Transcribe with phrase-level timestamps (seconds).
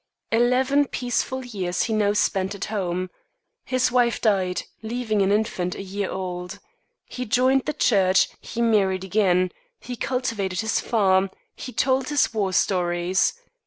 [0.31, 3.11] Eleven peaceful years he now spent at home.
[3.65, 6.57] His wife died, leaving an infant a year old.
[7.05, 12.51] He joined the church; he married again; he cultivated his farm; he told his war
[12.51, 13.35] stories.